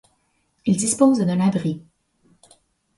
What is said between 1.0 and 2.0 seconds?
d'un abri.